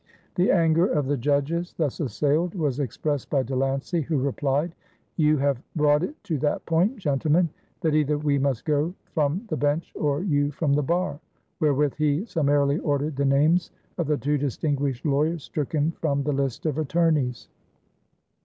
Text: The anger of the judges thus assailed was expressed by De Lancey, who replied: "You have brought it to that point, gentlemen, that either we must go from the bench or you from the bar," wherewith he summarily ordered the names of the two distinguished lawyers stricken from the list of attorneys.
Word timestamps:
The 0.33 0.49
anger 0.49 0.87
of 0.87 1.05
the 1.05 1.15
judges 1.15 1.75
thus 1.77 1.99
assailed 1.99 2.55
was 2.55 2.79
expressed 2.79 3.29
by 3.29 3.43
De 3.43 3.55
Lancey, 3.55 4.01
who 4.01 4.17
replied: 4.17 4.73
"You 5.15 5.37
have 5.37 5.61
brought 5.75 6.01
it 6.01 6.15
to 6.23 6.39
that 6.39 6.65
point, 6.65 6.97
gentlemen, 6.97 7.49
that 7.81 7.93
either 7.93 8.17
we 8.17 8.39
must 8.39 8.65
go 8.65 8.95
from 9.13 9.45
the 9.49 9.57
bench 9.57 9.93
or 9.95 10.23
you 10.23 10.49
from 10.53 10.73
the 10.73 10.81
bar," 10.81 11.19
wherewith 11.59 11.93
he 11.99 12.25
summarily 12.25 12.79
ordered 12.79 13.15
the 13.15 13.25
names 13.25 13.69
of 13.99 14.07
the 14.07 14.17
two 14.17 14.39
distinguished 14.39 15.05
lawyers 15.05 15.43
stricken 15.43 15.91
from 15.91 16.23
the 16.23 16.33
list 16.33 16.65
of 16.65 16.79
attorneys. 16.79 17.47